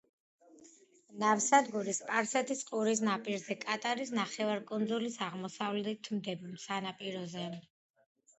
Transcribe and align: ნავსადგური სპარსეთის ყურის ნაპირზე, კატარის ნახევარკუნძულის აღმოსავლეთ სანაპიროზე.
ნავსადგური 1.23 1.93
სპარსეთის 1.97 2.63
ყურის 2.69 3.03
ნაპირზე, 3.09 3.57
კატარის 3.67 4.15
ნახევარკუნძულის 4.21 5.19
აღმოსავლეთ 5.27 6.11
სანაპიროზე. 6.67 7.47